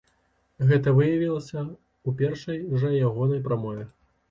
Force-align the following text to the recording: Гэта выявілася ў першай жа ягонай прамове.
Гэта 0.71 0.93
выявілася 0.99 1.59
ў 1.59 2.09
першай 2.23 2.59
жа 2.83 2.93
ягонай 3.07 3.47
прамове. 3.49 3.89